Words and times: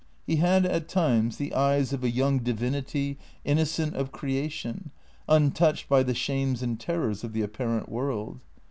He 0.25 0.37
had 0.37 0.65
at 0.65 0.87
times 0.89 1.37
the 1.37 1.53
eyes 1.53 1.93
of 1.93 2.03
a 2.03 2.09
young 2.09 2.39
divinity 2.39 3.19
innocent 3.45 3.93
of 3.93 4.11
creation, 4.11 4.89
untouched 5.29 5.87
by 5.87 6.01
the 6.01 6.15
shames 6.15 6.63
and 6.63 6.79
terrors 6.79 7.23
of 7.23 7.33
the 7.33 7.43
apparent 7.43 7.87
world. 7.87 8.39